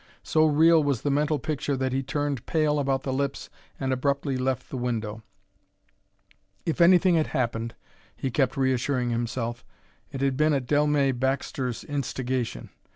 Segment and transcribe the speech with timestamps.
[0.23, 4.35] So real was the mental picture that he turned pale about the lips and abruptly
[4.35, 5.21] left the window.
[6.65, 7.75] If anything had happened,
[8.15, 9.63] he kept reassuring himself,
[10.11, 12.71] it had been at Dellmey Baxter's instigation.